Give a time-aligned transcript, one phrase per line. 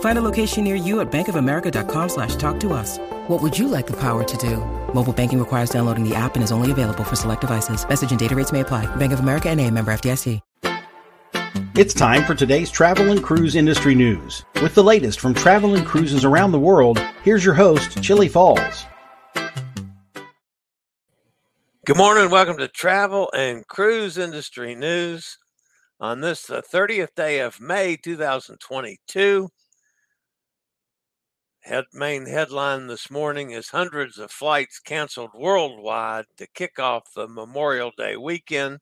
[0.00, 2.98] Find a location near you at bankofamerica.com slash talk to us.
[3.28, 4.58] What would you like the power to do?
[4.94, 7.88] Mobile banking requires downloading the app and is only available for select devices.
[7.88, 8.84] Message and data rates may apply.
[8.96, 10.40] Bank of America and a member FDIC.
[11.76, 14.44] It's time for today's travel and cruise industry news.
[14.60, 18.86] With the latest from travel and cruises around the world, here's your host, Chillie Falls.
[21.86, 22.24] Good morning.
[22.24, 25.38] and Welcome to Travel and Cruise Industry News
[25.98, 29.48] on this, the 30th day of May 2022.
[31.62, 37.28] Head, main headline this morning is hundreds of flights canceled worldwide to kick off the
[37.28, 38.78] Memorial Day weekend.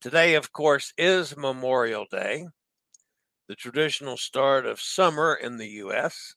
[0.00, 2.48] Today, of course, is Memorial Day,
[3.46, 6.34] the traditional start of summer in the U.S.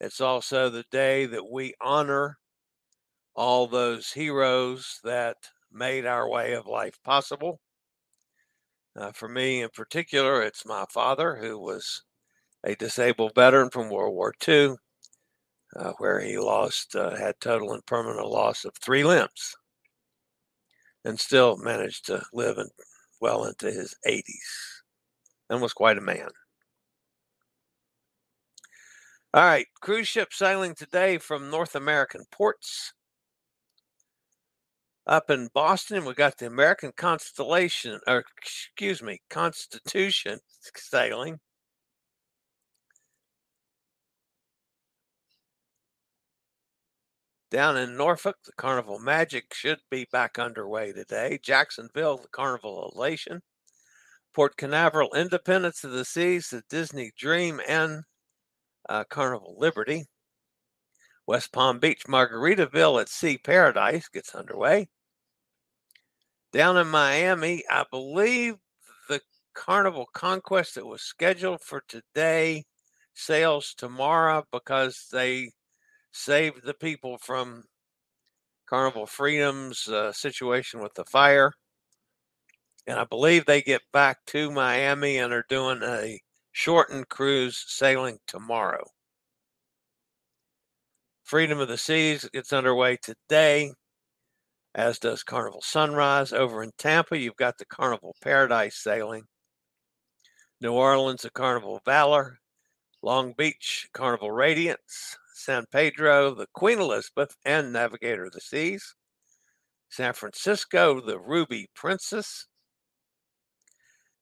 [0.00, 2.38] It's also the day that we honor
[3.34, 7.58] all those heroes that made our way of life possible.
[8.94, 12.02] Uh, for me in particular, it's my father, who was
[12.64, 14.76] a disabled veteran from World War II,
[15.76, 19.54] uh, where he lost, uh, had total and permanent loss of three limbs,
[21.04, 22.68] and still managed to live in,
[23.20, 24.74] well into his 80s
[25.50, 26.28] and was quite a man.
[29.32, 32.92] All right, cruise ship sailing today from North American ports.
[35.06, 40.38] Up in Boston, we got the American Constellation, or excuse me, Constitution
[40.76, 41.40] sailing.
[47.54, 51.38] Down in Norfolk, the Carnival Magic should be back underway today.
[51.40, 53.42] Jacksonville, the Carnival Elation.
[54.34, 58.02] Port Canaveral, Independence of the Seas, the Disney Dream, and
[58.88, 60.06] uh, Carnival Liberty.
[61.28, 64.88] West Palm Beach, Margaritaville at Sea Paradise gets underway.
[66.52, 68.56] Down in Miami, I believe
[69.08, 69.20] the
[69.54, 72.64] Carnival Conquest that was scheduled for today
[73.14, 75.52] sails tomorrow because they
[76.14, 77.64] saved the people from
[78.66, 81.52] Carnival Freedom's uh, situation with the fire.
[82.86, 86.20] And I believe they get back to Miami and are doing a
[86.52, 88.84] shortened cruise sailing tomorrow.
[91.24, 93.72] Freedom of the Seas gets underway today,
[94.74, 96.32] as does Carnival Sunrise.
[96.32, 99.24] Over in Tampa, you've got the Carnival Paradise sailing.
[100.60, 102.38] New Orleans, the Carnival Valor.
[103.02, 105.18] Long Beach, Carnival Radiance.
[105.36, 108.94] San Pedro, the Queen Elizabeth and Navigator of the Seas.
[109.88, 112.46] San Francisco, the Ruby Princess.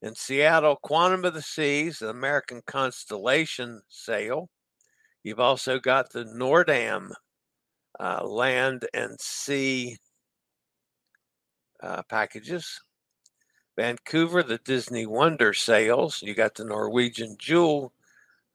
[0.00, 4.49] In Seattle, Quantum of the Seas, the American Constellation sail.
[5.23, 7.11] You've also got the Noordam
[8.00, 9.99] uh, land and sea
[11.83, 12.81] uh, packages.
[13.77, 16.23] Vancouver, the Disney Wonder sails.
[16.23, 17.93] You got the Norwegian Jewel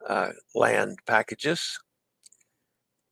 [0.07, 1.79] uh, land packages.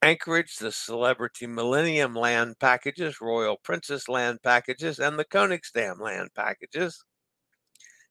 [0.05, 7.03] Anchorage, the Celebrity Millennium land packages, Royal Princess land packages, and the Koningsdam land packages.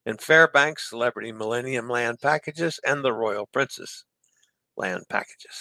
[0.05, 4.03] In Fairbanks, Celebrity Millennium land packages, and the Royal Princess
[4.77, 5.57] land packages.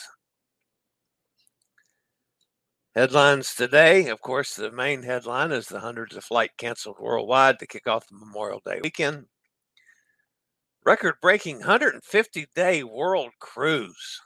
[2.95, 7.67] Headlines today, of course, the main headline is the hundreds of flights canceled worldwide to
[7.67, 9.27] kick off the Memorial Day weekend.
[10.83, 14.19] Record breaking 150 day world cruise.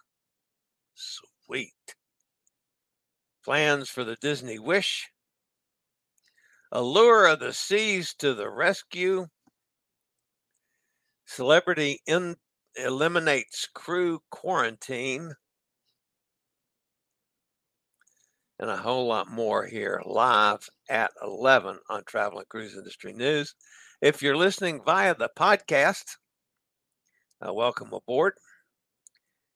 [1.47, 1.95] Sweet.
[3.45, 5.09] Plans for the Disney Wish.
[6.73, 9.27] Allure of the Seas to the rescue.
[11.25, 12.35] Celebrity in,
[12.75, 15.31] eliminates crew quarantine.
[18.59, 23.55] And a whole lot more here live at 11 on Travel and Cruise Industry News.
[24.01, 26.17] If you're listening via the podcast,
[27.41, 28.33] uh, welcome aboard.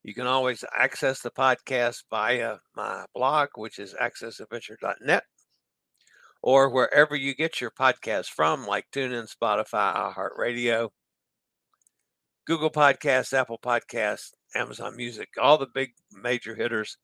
[0.03, 5.24] You can always access the podcast via my blog, which is accessadventure.net,
[6.42, 10.89] or wherever you get your podcast from, like TuneIn, Spotify, iHeartRadio,
[12.48, 16.98] Google Podcasts, Apple Podcasts, Amazon Music, all the big major hitters.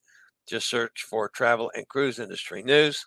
[0.48, 3.06] Just search for travel and cruise industry news,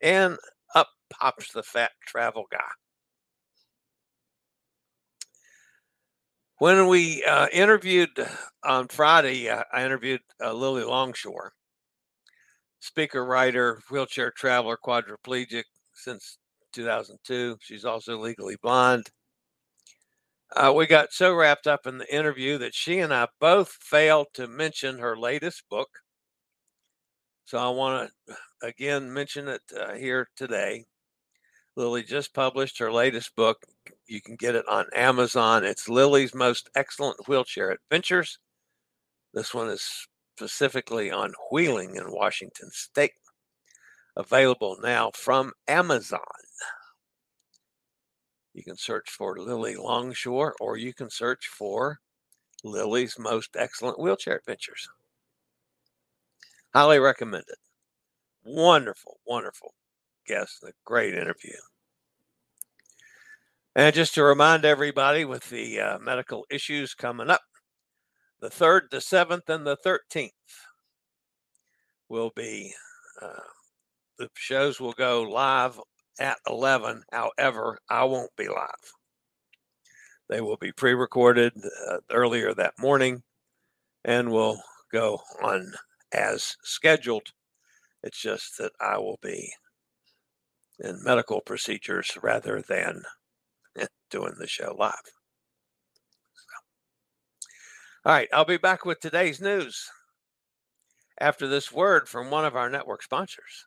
[0.00, 0.36] and
[0.74, 2.58] up pops the fat travel guy.
[6.58, 8.10] When we uh, interviewed
[8.66, 11.52] on Friday, uh, I interviewed uh, Lily Longshore,
[12.80, 15.64] speaker, writer, wheelchair traveler, quadriplegic
[15.94, 16.38] since
[16.72, 17.56] 2002.
[17.60, 19.10] She's also legally blind.
[20.54, 24.28] Uh, we got so wrapped up in the interview that she and I both failed
[24.34, 25.88] to mention her latest book.
[27.44, 30.84] So I want to again mention it uh, here today.
[31.76, 33.58] Lily just published her latest book.
[34.06, 35.64] You can get it on Amazon.
[35.64, 38.38] It's Lily's Most Excellent Wheelchair Adventures.
[39.36, 43.12] This one is specifically on wheeling in Washington State.
[44.16, 46.20] Available now from Amazon.
[48.54, 52.00] You can search for Lily Longshore or you can search for
[52.64, 54.88] Lily's Most Excellent Wheelchair Adventures.
[56.74, 57.56] Highly recommended.
[58.42, 59.74] Wonderful, wonderful
[60.26, 61.56] guest, a great interview.
[63.74, 67.42] And just to remind everybody with the uh, medical issues coming up,
[68.40, 70.30] the 3rd, the 7th, and the 13th
[72.08, 72.72] will be,
[73.22, 73.40] uh,
[74.18, 75.80] the shows will go live
[76.18, 77.02] at 11.
[77.12, 78.92] However, I won't be live.
[80.28, 81.52] They will be pre recorded
[81.88, 83.22] uh, earlier that morning
[84.04, 84.60] and will
[84.92, 85.72] go on
[86.12, 87.32] as scheduled.
[88.02, 89.52] It's just that I will be
[90.80, 93.02] in medical procedures rather than
[94.10, 95.15] doing the show live.
[98.06, 99.90] All right, I'll be back with today's news
[101.20, 103.66] after this word from one of our network sponsors.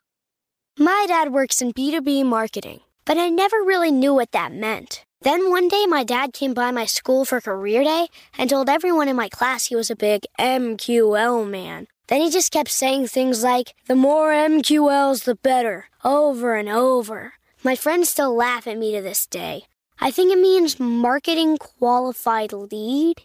[0.78, 5.04] My dad works in B2B marketing, but I never really knew what that meant.
[5.20, 8.08] Then one day, my dad came by my school for career day
[8.38, 11.86] and told everyone in my class he was a big MQL man.
[12.06, 17.34] Then he just kept saying things like, the more MQLs, the better, over and over.
[17.62, 19.64] My friends still laugh at me to this day.
[20.00, 23.24] I think it means marketing qualified lead.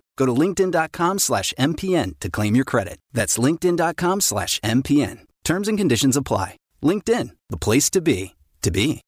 [0.17, 2.99] Go to linkedin.com slash MPN to claim your credit.
[3.11, 5.19] That's linkedin.com slash MPN.
[5.43, 6.57] Terms and conditions apply.
[6.83, 9.01] LinkedIn, the place to be, to be.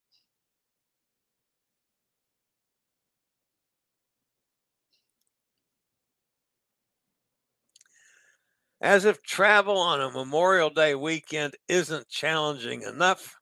[8.84, 13.38] As if travel on a Memorial Day weekend isn't challenging enough,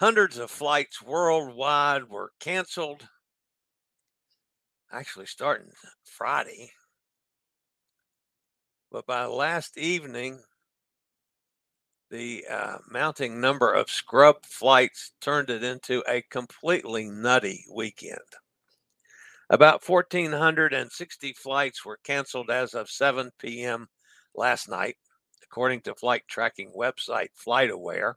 [0.00, 3.06] hundreds of flights worldwide were canceled,
[4.92, 5.70] actually starting
[6.04, 6.72] Friday.
[8.90, 10.40] But by last evening,
[12.10, 18.18] the uh, mounting number of scrub flights turned it into a completely nutty weekend.
[19.50, 23.88] About 1,460 flights were canceled as of 7 p.m.
[24.34, 24.96] last night,
[25.42, 28.14] according to flight tracking website FlightAware.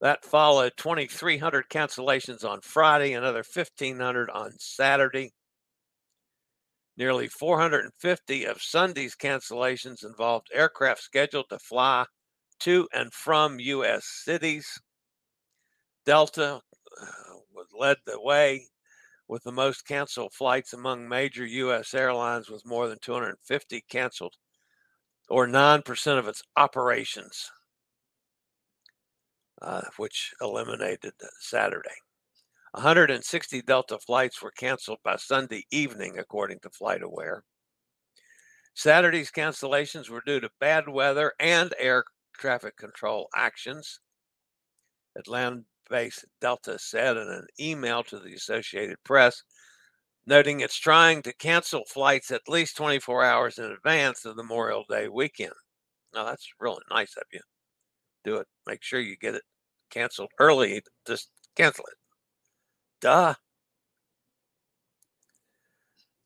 [0.00, 5.32] That followed 2,300 cancellations on Friday, another 1,500 on Saturday.
[6.96, 12.06] Nearly 450 of Sunday's cancellations involved aircraft scheduled to fly
[12.60, 14.04] to and from U.S.
[14.04, 14.80] cities.
[16.04, 16.60] Delta
[17.00, 17.06] uh,
[17.78, 18.66] led the way
[19.28, 21.92] with the most canceled flights among major U.S.
[21.92, 24.34] airlines, with more than 250 canceled,
[25.28, 27.50] or 9% of its operations,
[29.62, 31.96] uh, which eliminated Saturday.
[32.72, 37.40] 160 Delta flights were canceled by Sunday evening, according to FlightAware.
[38.74, 42.04] Saturday's cancellations were due to bad weather and air
[42.36, 44.00] traffic control actions.
[45.16, 49.42] Atlanta based Delta said in an email to the Associated Press
[50.28, 54.84] noting it's trying to cancel flights at least 24 hours in advance of the Memorial
[54.88, 55.52] Day weekend.
[56.14, 57.40] Now, that's really nice of you.
[58.28, 58.46] Do it.
[58.66, 59.42] Make sure you get it
[59.88, 60.82] canceled early.
[61.06, 61.96] Just cancel it.
[63.00, 63.34] Duh.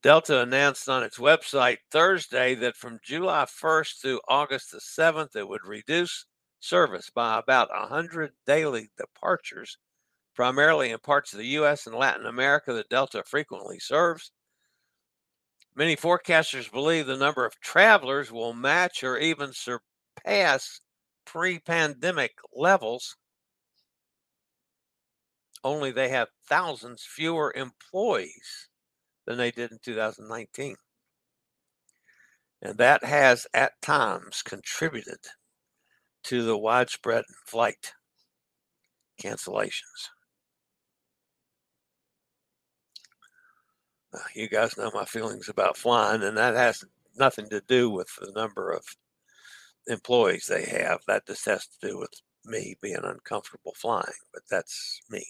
[0.03, 5.47] Delta announced on its website Thursday that from July 1st through August the 7th, it
[5.47, 6.27] would reduce
[6.59, 9.79] service by about 100 daily departures,
[10.35, 11.87] primarily in parts of the U.S.
[11.87, 14.33] and Latin America that Delta frequently serves.
[15.77, 20.81] Many forecasters believe the number of travelers will match or even surpass
[21.25, 23.17] pre pandemic levels,
[25.65, 28.69] only they have thousands fewer employees
[29.27, 30.77] than they did in 2019.
[32.61, 35.19] And that has at times contributed
[36.25, 37.95] to the widespread flight
[39.21, 40.11] cancellations.
[44.15, 46.85] Uh, you guys know my feelings about flying, and that has
[47.17, 48.85] nothing to do with the number of
[49.87, 51.01] employees they have.
[51.07, 52.13] That just has to do with
[52.45, 55.25] me being uncomfortable flying, but that's me.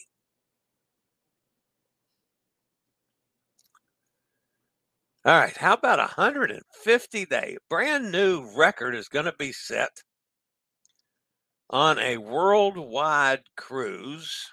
[5.25, 10.03] All right, how about a 150 day brand new record is going to be set
[11.71, 14.53] on a worldwide cruise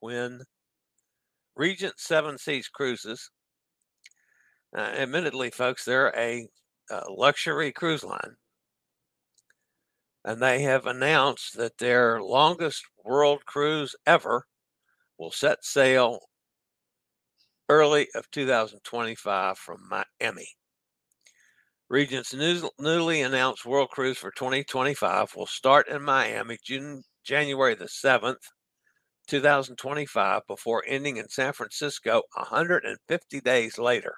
[0.00, 0.42] when
[1.56, 3.30] Regent Seven Seas Cruises,
[4.76, 6.48] uh, admittedly, folks, they're a,
[6.90, 8.36] a luxury cruise line,
[10.24, 14.46] and they have announced that their longest world cruise ever
[15.18, 16.20] will set sail
[17.68, 20.48] early of 2025 from Miami.
[21.90, 27.86] Regent's new, newly announced World Cruise for 2025 will start in Miami June, January the
[27.86, 28.36] 7th,
[29.26, 34.16] 2025, before ending in San Francisco 150 days later.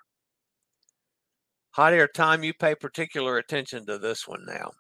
[1.73, 4.73] Hot air Tom, you pay particular attention to this one now.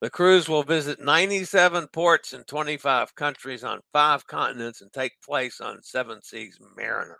[0.00, 5.60] The cruise will visit 97 ports in 25 countries on five continents and take place
[5.60, 7.18] on Seven Seas Mariner.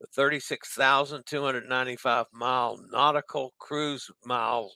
[0.00, 4.72] The 36,295 mile nautical cruise mile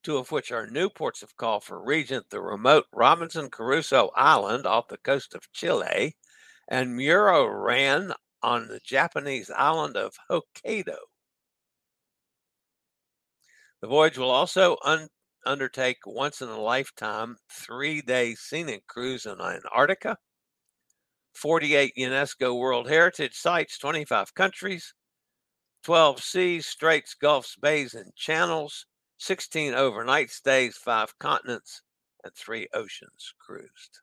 [0.03, 4.67] two of which are new ports of call for Regent, the remote Robinson Crusoe Island
[4.67, 6.17] off the coast of Chile,
[6.69, 10.99] and Muroran on the Japanese island of Hokkaido.
[13.81, 15.09] The voyage will also un-
[15.45, 20.19] undertake once in a lifetime three day scenic cruise in Antarctica,
[21.35, 24.95] 48 UNESCO World Heritage Sites, 25 countries,
[25.85, 28.87] 12 seas, straits, gulfs, bays, and channels,
[29.19, 31.83] 16 overnight stays, five continents,
[32.25, 34.00] and three oceans cruised.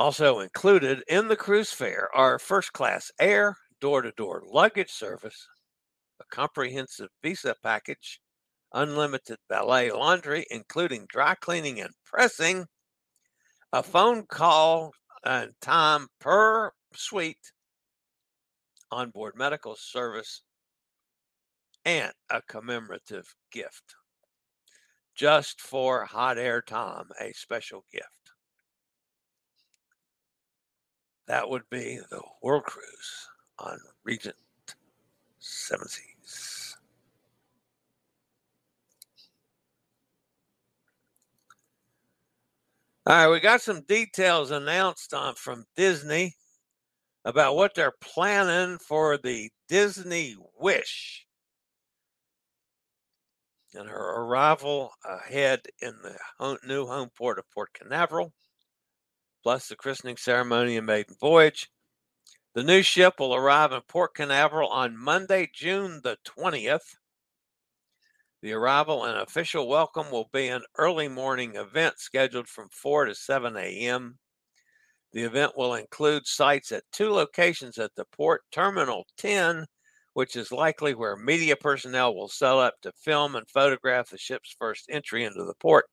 [0.00, 5.46] Also included in the cruise fare are first class air, door to door luggage service,
[6.18, 8.18] a comprehensive visa package,
[8.72, 12.66] unlimited valet laundry, including dry cleaning and pressing,
[13.74, 17.52] a phone call and time per suite,
[18.90, 20.40] onboard medical service,
[21.84, 23.96] and a commemorative gift.
[25.14, 28.19] Just for hot air Tom, a special gift.
[31.26, 34.36] That would be the World Cruise on Regent
[35.38, 36.76] Seven Seas.
[43.06, 46.36] All right, we got some details announced on from Disney
[47.24, 51.26] about what they're planning for the Disney Wish
[53.74, 58.32] and her arrival ahead in the new home port of Port Canaveral,
[59.42, 61.70] plus the christening ceremony and maiden voyage.
[62.54, 66.96] The new ship will arrive in Port Canaveral on Monday, June the 20th.
[68.42, 73.14] The arrival and official welcome will be an early morning event scheduled from 4 to
[73.14, 74.18] 7 a.m.
[75.12, 79.66] The event will include sites at two locations at the port Terminal 10,
[80.14, 84.54] which is likely where media personnel will set up to film and photograph the ship's
[84.58, 85.86] first entry into the port,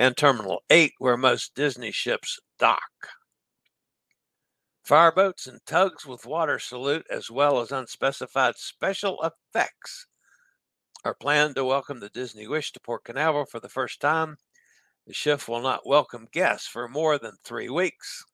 [0.00, 3.10] and Terminal 8, where most Disney ships dock.
[4.82, 10.06] Fireboats and tugs with water salute, as well as unspecified special effects,
[11.04, 14.38] are planned to welcome the Disney Wish to Port Canaveral for the first time.
[15.06, 18.24] The ship will not welcome guests for more than three weeks.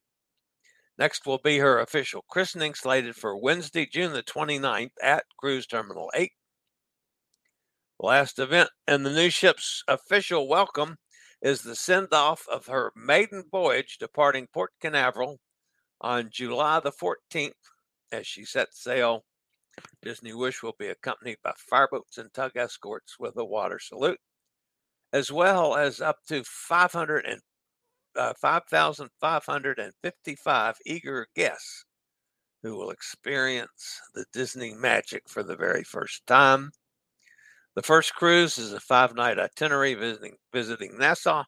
[0.97, 6.13] Next will be her official christening, slated for Wednesday, June the 29th at Cruise Terminal
[6.15, 6.31] 8.
[7.99, 10.99] Last event and the new ship's official welcome
[11.47, 15.39] is the send off of her maiden voyage departing Port Canaveral
[16.01, 17.53] on July the 14th
[18.11, 19.25] as she sets sail.
[20.03, 24.19] Disney Wish will be accompanied by fireboats and tug escorts with a water salute,
[25.13, 27.41] as well as up to 500 and
[28.17, 31.85] uh, 5,555 eager guests
[32.65, 36.73] who will experience the Disney magic for the very first time.
[37.77, 41.45] The first cruise is a five night itinerary visiting, visiting Nassau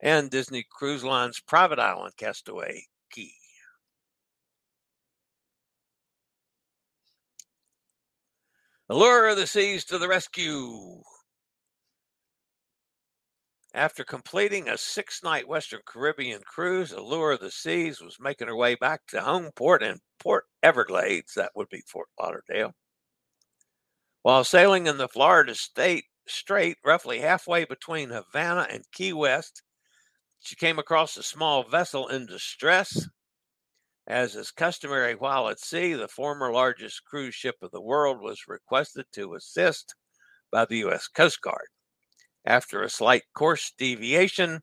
[0.00, 3.30] and Disney Cruise Line's private island, Castaway Cay.
[8.88, 11.00] Allure of the Seas to the rescue.
[13.72, 18.56] After completing a six night Western Caribbean cruise, Allure of the Seas was making her
[18.56, 22.74] way back to home port in Port Everglades, that would be Fort Lauderdale.
[24.24, 29.62] While sailing in the Florida State Strait, roughly halfway between Havana and Key West,
[30.40, 33.06] she came across a small vessel in distress.
[34.06, 38.48] As is customary while at sea, the former largest cruise ship of the world was
[38.48, 39.94] requested to assist
[40.50, 41.06] by the U.S.
[41.06, 41.68] Coast Guard.
[42.46, 44.62] After a slight course deviation,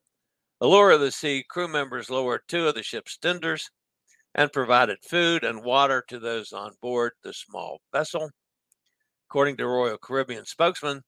[0.60, 3.70] Allure of the Sea crew members lowered two of the ship's tenders
[4.34, 8.32] and provided food and water to those on board the small vessel.
[9.32, 11.06] According to Royal Caribbean spokesman,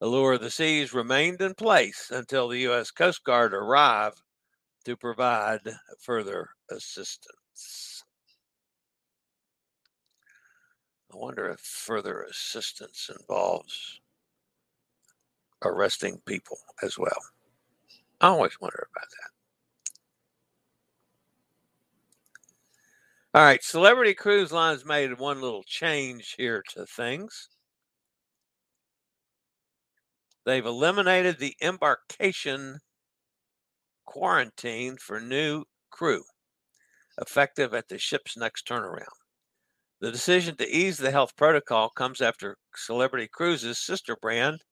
[0.00, 2.90] the Allure of the Seas remained in place until the U.S.
[2.90, 4.22] Coast Guard arrived
[4.86, 5.60] to provide
[6.00, 8.04] further assistance.
[11.12, 14.00] I wonder if further assistance involves
[15.62, 17.20] arresting people as well.
[18.22, 19.31] I always wonder about that.
[23.34, 27.48] All right, Celebrity Cruise Lines made one little change here to things.
[30.44, 32.80] They've eliminated the embarkation
[34.04, 36.24] quarantine for new crew,
[37.18, 39.06] effective at the ship's next turnaround.
[40.00, 44.62] The decision to ease the health protocol comes after Celebrity Cruises' sister brand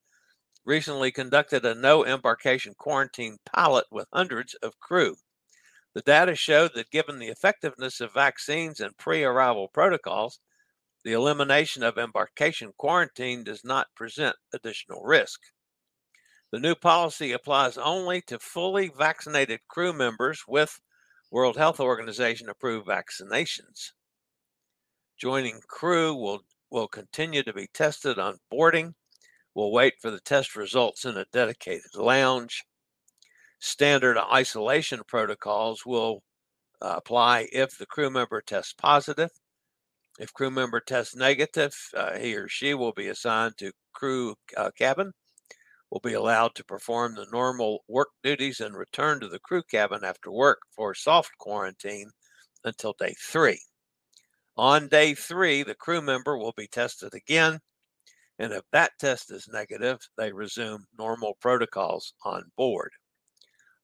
[0.65, 5.17] recently conducted a no embarkation quarantine pilot with hundreds of crew.
[5.95, 10.41] The data showed that given the effectiveness of vaccines and pre arrival protocols,
[11.05, 15.41] the elimination of embarkation quarantine does not present additional risk.
[16.53, 20.81] The new policy applies only to fully vaccinated crew members with
[21.31, 23.93] World Health Organization approved vaccinations.
[25.17, 28.95] Joining crew will, will continue to be tested on boarding
[29.55, 32.65] We'll wait for the test results in a dedicated lounge.
[33.61, 36.23] Standard isolation protocols will
[36.83, 39.31] uh, apply if the crew member tests positive.
[40.19, 44.71] If crew member tests negative, uh, he or she will be assigned to crew uh,
[44.73, 45.13] cabin,
[45.91, 50.05] will be allowed to perform the normal work duties and return to the crew cabin
[50.05, 52.11] after work for soft quarantine
[52.65, 53.61] until day three.
[54.57, 57.61] On day three, the crew member will be tested again
[58.41, 62.91] and if that test is negative, they resume normal protocols on board.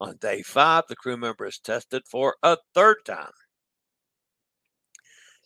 [0.00, 3.32] On day five, the crew member is tested for a third time.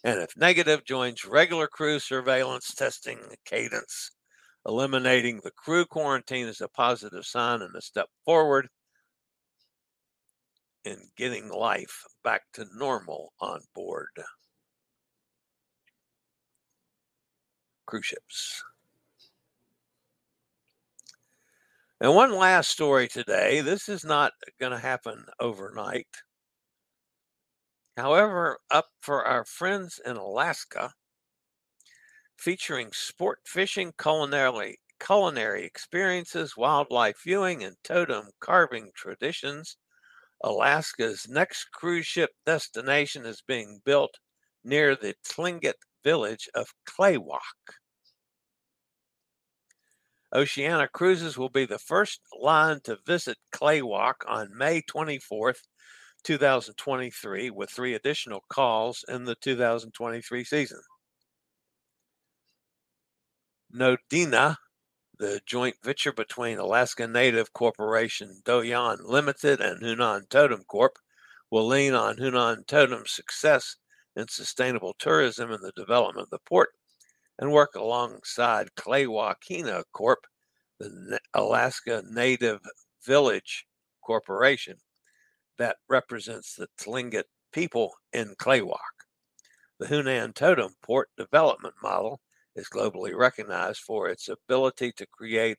[0.02, 4.10] And if negative, joins regular crew surveillance testing cadence.
[4.66, 8.68] Eliminating the crew quarantine is a positive sign and a step forward
[10.84, 14.22] in getting life back to normal on board
[17.90, 18.62] cruise ships.
[22.02, 23.60] And one last story today.
[23.60, 26.08] This is not going to happen overnight.
[27.96, 30.94] However, up for our friends in Alaska,
[32.38, 39.76] featuring sport fishing, culinary, culinary experiences, wildlife viewing, and totem carving traditions,
[40.42, 44.18] Alaska's next cruise ship destination is being built
[44.64, 47.79] near the Tlingit village of Klawock.
[50.32, 55.62] Oceania Cruises will be the first line to visit Klawock on May 24th,
[56.22, 60.80] 2023, with three additional calls in the 2023 season.
[63.74, 64.56] Nodina,
[65.18, 70.96] the joint venture between Alaska Native Corporation Doyon Limited and Huna Totem Corp
[71.50, 73.76] will lean on Huna Totem's success
[74.16, 76.70] in sustainable tourism and the development of the port
[77.40, 80.26] and work alongside Clay-Wahkena Corp,
[80.78, 82.60] the Alaska Native
[83.04, 83.66] Village
[84.02, 84.76] Corporation
[85.58, 89.06] that represents the Tlingit people in Klawock.
[89.78, 92.20] The Huna Totem Port development model
[92.56, 95.56] is globally recognized for its ability to create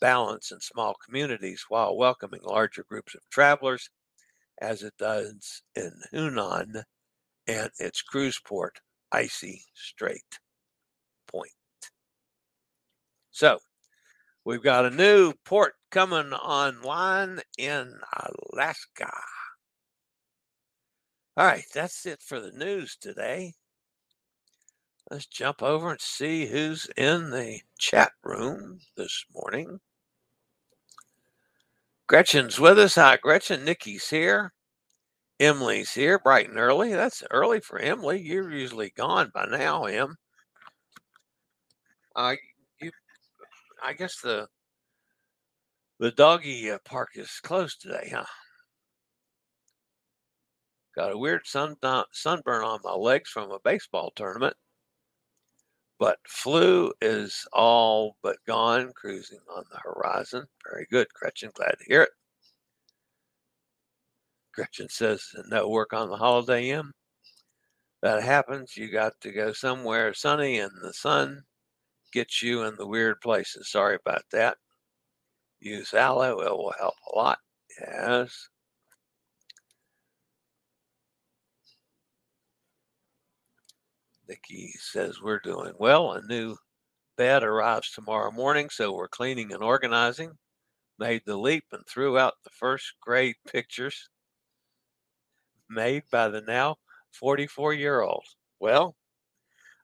[0.00, 3.90] balance in small communities while welcoming larger groups of travelers,
[4.60, 6.84] as it does in Hoonah
[7.48, 8.78] and its cruise port,
[9.10, 10.38] Icy Strait
[11.26, 11.52] Point.
[13.30, 13.58] So,
[14.44, 17.92] we've got a new port coming online in
[18.52, 19.12] Alaska.
[21.36, 23.54] All right, that's it for the news today.
[25.10, 29.80] Let's jump over and see who's in the chat room this morning.
[32.08, 32.94] Gretchen's with us.
[32.94, 33.64] Hi, Gretchen.
[33.64, 34.52] Nikki's here.
[35.38, 36.92] Emily's here bright and early.
[36.92, 38.20] That's early for Emily.
[38.20, 40.16] You're usually gone by now, Em.
[42.16, 42.34] Uh,
[42.80, 42.90] you,
[43.84, 44.48] I guess the
[46.00, 48.24] the doggy uh, park is closed today, huh?
[50.96, 51.76] Got a weird sun
[52.12, 54.56] sunburn on my legs from a baseball tournament.
[55.98, 60.46] But flu is all but gone, cruising on the horizon.
[60.70, 61.50] Very good, Gretchen.
[61.54, 62.10] Glad to hear it.
[64.54, 66.92] Gretchen says, no work on the holiday, M.
[68.02, 68.76] That happens.
[68.76, 71.42] You got to go somewhere sunny and the sun
[72.16, 73.70] gets you in the weird places.
[73.70, 74.56] Sorry about that.
[75.60, 77.38] Use aloe, it will help a lot.
[77.78, 78.48] Yes.
[84.26, 86.12] Nikki says we're doing well.
[86.12, 86.56] A new
[87.18, 90.32] bed arrives tomorrow morning, so we're cleaning and organizing.
[90.98, 94.08] Made the leap and threw out the first grade pictures
[95.68, 96.76] made by the now
[97.12, 98.24] 44 year old.
[98.58, 98.96] Well,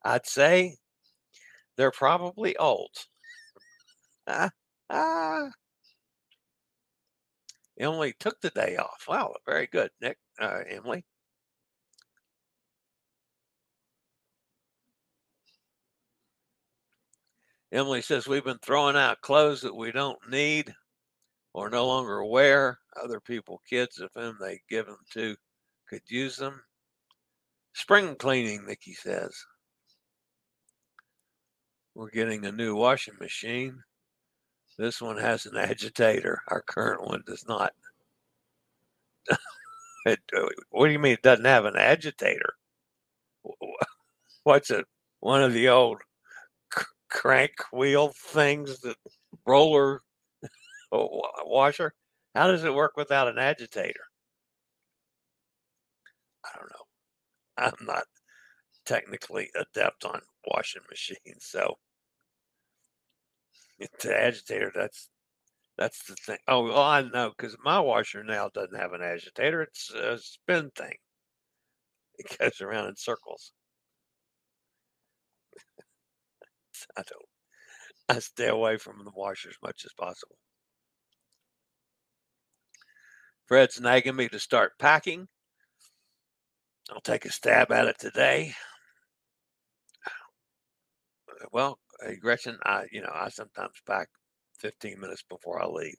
[0.03, 0.77] I'd say
[1.77, 2.91] they're probably old.
[4.27, 4.51] Ah,
[4.91, 5.51] ah.
[7.79, 9.05] Emily took the day off.
[9.09, 11.05] Wow, very good, Nick, uh, Emily.
[17.73, 20.75] Emily says, We've been throwing out clothes that we don't need
[21.55, 22.79] or no longer wear.
[23.03, 25.35] Other people, kids of whom they give them to,
[25.89, 26.63] could use them.
[27.75, 29.35] Spring cleaning, Nikki says.
[31.95, 33.83] We're getting a new washing machine.
[34.79, 36.41] This one has an agitator.
[36.49, 37.73] Our current one does not.
[39.31, 40.17] uh,
[40.71, 42.55] what do you mean it doesn't have an agitator?
[44.45, 44.87] What's it?
[45.21, 45.99] One of the old
[47.11, 48.97] crank wheel things that
[49.47, 50.03] roller
[50.91, 51.95] washer?
[52.35, 54.01] How does it work without an agitator?
[56.45, 56.87] I don't know.
[57.59, 58.05] I'm not
[58.87, 61.39] technically adept on washing machine.
[61.41, 61.77] so
[64.01, 65.09] the agitator that's
[65.79, 66.39] that's the thing.
[66.47, 69.63] Oh, well, I know because my washer now doesn't have an agitator.
[69.63, 70.97] It's a spin thing.
[72.19, 73.53] It goes around in circles.
[76.97, 77.27] I don't.
[78.09, 80.37] I stay away from the washer as much as possible.
[83.47, 85.29] Fred's nagging me to start packing.
[86.91, 88.55] I'll take a stab at it today.
[91.51, 94.09] Well, hey, Gretchen, I you know I sometimes pack
[94.61, 95.97] 15 minutes before I leave.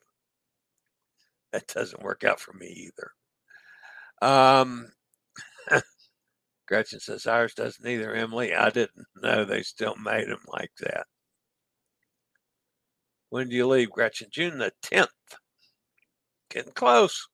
[1.51, 3.12] That doesn't work out for me either.
[4.21, 4.91] Um,
[6.67, 8.53] Gretchen says ours doesn't either, Emily.
[8.56, 11.08] I didn't know they still made them like that.
[13.29, 14.29] When do you leave, Gretchen?
[14.32, 15.08] June the 10th.
[16.49, 17.27] Getting close.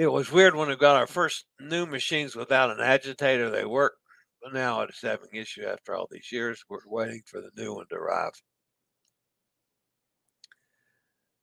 [0.00, 3.50] It was weird when we got our first new machines without an agitator.
[3.50, 3.98] They work,
[4.42, 6.64] but now it's having issue after all these years.
[6.70, 8.32] We're waiting for the new one to arrive.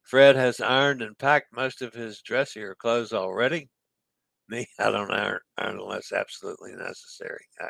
[0.01, 3.69] Fred has ironed and packed most of his dressier clothes already.
[4.49, 7.45] Me, I don't iron, iron unless absolutely necessary.
[7.61, 7.69] I,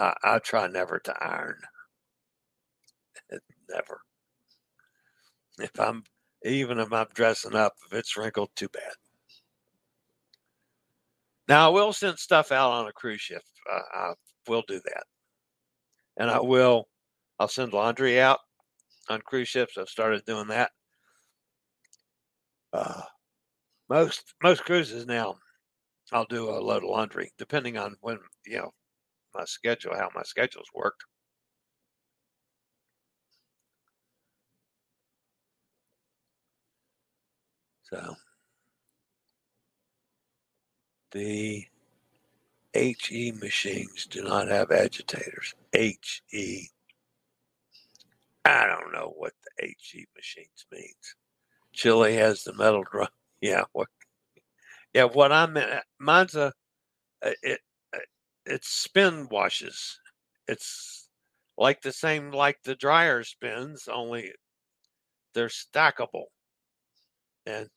[0.00, 0.14] yeah.
[0.24, 1.60] I, I try never to iron.
[3.70, 4.00] never.
[5.60, 6.02] If I'm
[6.44, 8.92] even if I'm dressing up, if it's wrinkled, too bad.
[11.48, 13.42] Now I will send stuff out on a cruise ship.
[13.70, 14.12] Uh, I
[14.46, 15.04] will do that,
[16.16, 16.88] and I will.
[17.38, 18.40] I'll send laundry out
[19.08, 19.78] on cruise ships.
[19.78, 20.72] I've started doing that.
[22.72, 23.02] Uh,
[23.88, 25.36] most most cruises now
[26.12, 28.72] I'll do a load of laundry, depending on when, you know,
[29.34, 31.04] my schedule, how my schedule's worked.
[37.90, 38.16] So
[41.12, 41.66] the
[42.74, 45.54] HE machines do not have agitators.
[45.74, 46.70] HE.
[48.44, 51.14] I don't know what the HE machines means.
[51.72, 53.08] Chillie has the metal drum.
[53.40, 53.88] Yeah, what?
[54.94, 55.84] Yeah, what I meant.
[56.00, 56.52] Mine's a
[57.22, 57.60] it.
[58.46, 60.00] It's spin washes.
[60.48, 61.08] It's
[61.58, 64.32] like the same like the dryer spins, only
[65.34, 66.26] they're stackable,
[67.46, 67.70] and it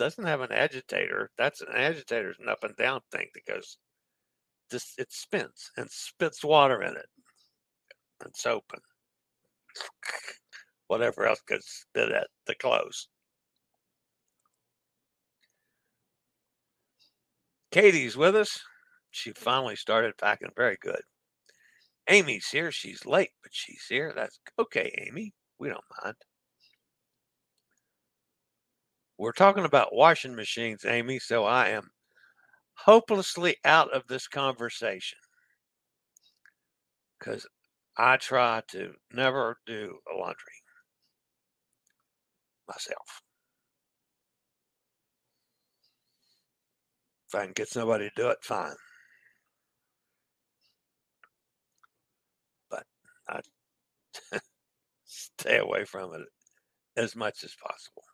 [0.00, 1.30] doesn't have an agitator.
[1.36, 3.76] That's an agitator is an up and down thing that goes.
[4.70, 7.06] Just it spins and spits water in it,
[8.24, 8.80] and soap and
[10.86, 13.08] whatever else gets spit at the clothes.
[17.70, 18.58] Katie's with us.
[19.10, 21.02] She finally started packing very good.
[22.08, 22.72] Amy's here.
[22.72, 24.12] She's late, but she's here.
[24.16, 25.34] That's okay, Amy.
[25.58, 26.16] We don't mind.
[29.20, 31.90] We're talking about washing machines, Amy, so I am
[32.72, 35.18] hopelessly out of this conversation
[37.18, 37.46] because
[37.98, 40.62] I try to never do laundry
[42.66, 43.20] myself.
[47.28, 48.72] If I can get somebody to do it, fine.
[52.70, 52.84] But
[53.28, 53.40] I
[55.04, 56.22] stay away from it
[56.96, 58.09] as much as possible.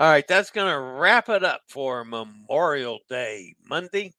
[0.00, 4.14] All right, that's going to wrap it up for Memorial Day Monday.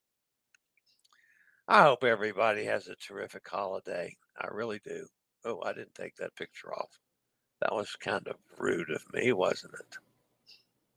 [1.66, 4.16] I hope everybody has a terrific holiday.
[4.40, 5.08] I really do.
[5.44, 7.00] Oh, I didn't take that picture off.
[7.62, 9.96] That was kind of rude of me, wasn't it?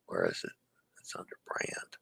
[0.05, 0.51] Where is it?
[1.01, 1.97] It's under brand.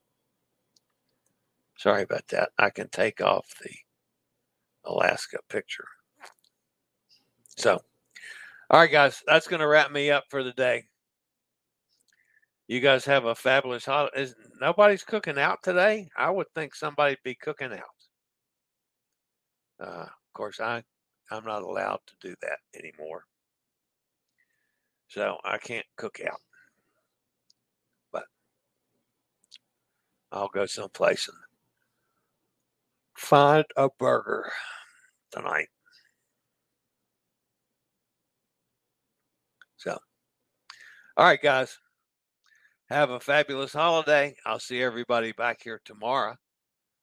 [1.77, 2.49] Sorry about that.
[2.59, 3.71] I can take off the
[4.83, 5.87] Alaska picture.
[7.55, 7.81] So,
[8.69, 10.83] all right, guys, that's going to wrap me up for the day.
[12.73, 14.19] You guys have a fabulous holiday.
[14.19, 16.09] Is nobody's cooking out today?
[16.17, 17.99] I would think somebody'd be cooking out.
[19.79, 20.83] Uh, of course, I
[21.29, 23.25] I'm not allowed to do that anymore.
[25.07, 26.39] So I can't cook out.
[28.11, 28.23] But
[30.31, 31.37] I'll go someplace and
[33.15, 34.51] find a burger
[35.29, 35.69] tonight.
[39.77, 39.95] So,
[41.17, 41.77] all right, guys.
[42.93, 44.35] Have a fabulous holiday.
[44.45, 46.35] I'll see everybody back here tomorrow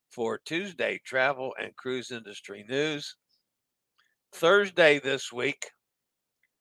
[0.08, 3.16] for Tuesday travel and cruise industry news.
[4.30, 5.72] Thursday this week,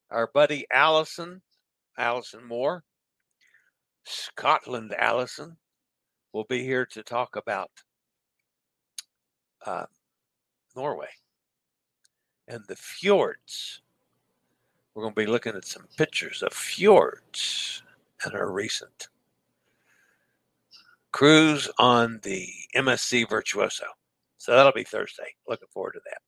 [0.10, 1.44] our buddy Allison,
[1.96, 2.84] Allison Moore,
[4.04, 5.56] Scotland Allison,
[6.34, 7.70] will be here to talk about
[9.64, 9.86] uh,
[10.76, 11.12] Norway
[12.48, 13.84] and the fjords.
[14.96, 17.84] We're going to be looking at some pictures of fjords
[18.26, 19.10] and a recent
[21.12, 23.86] cruise on the MSC Virtuosa.
[24.38, 25.36] So that'll be Thursday.
[25.48, 26.22] Looking forward to that.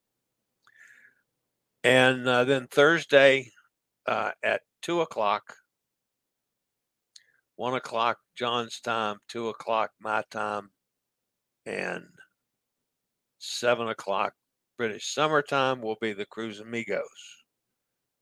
[1.83, 3.51] And uh, then Thursday
[4.05, 5.55] uh, at 2 o'clock,
[7.55, 10.69] 1 o'clock John's time, 2 o'clock my time,
[11.65, 12.05] and
[13.39, 14.33] 7 o'clock
[14.77, 17.05] British summertime will be the Cruise Amigos.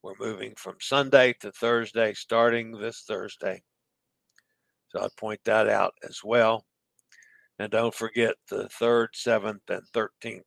[0.02, 3.62] We're moving from Sunday to Thursday, starting this Thursday.
[4.90, 6.66] So I'd point that out as well.
[7.60, 10.42] And don't forget the 3rd, 7th, and 13th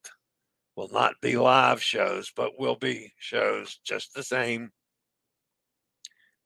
[0.76, 4.70] will not be live shows, but will be shows just the same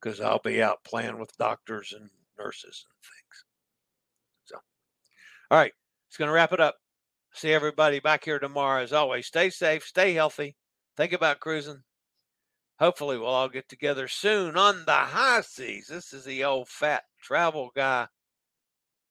[0.01, 3.45] because I'll be out playing with doctors and nurses and things.
[4.45, 4.57] So,
[5.51, 5.73] all right,
[6.09, 6.77] it's going to wrap it up.
[7.33, 8.83] See everybody back here tomorrow.
[8.83, 10.57] As always, stay safe, stay healthy,
[10.97, 11.83] think about cruising.
[12.79, 15.87] Hopefully, we'll all get together soon on the high seas.
[15.89, 18.09] This is the old fat travel guy.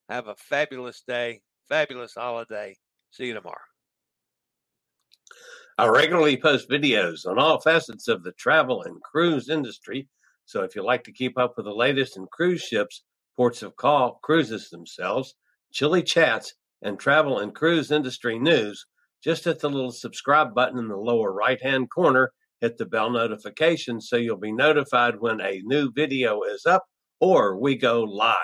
[0.08, 2.78] Have a fabulous day, fabulous holiday.
[3.10, 3.58] See you tomorrow.
[5.78, 10.08] I regularly post videos on all facets of the travel and cruise industry.
[10.46, 13.04] So if you like to keep up with the latest in cruise ships,
[13.36, 15.36] ports of call, cruises themselves,
[15.74, 18.86] chilly chats, and travel and cruise industry news,
[19.24, 22.32] just hit the little subscribe button in the lower right hand corner.
[22.62, 26.86] Hit the bell notification so you'll be notified when a new video is up
[27.20, 28.38] or we go live.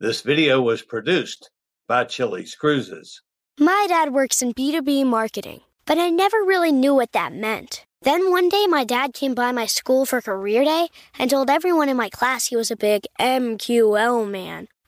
[0.00, 1.50] This video was produced
[1.88, 3.20] by Chili's Cruises.
[3.58, 7.84] My dad works in B2B marketing, but I never really knew what that meant.
[8.02, 11.88] Then one day my dad came by my school for career day and told everyone
[11.88, 14.68] in my class he was a big MQL man.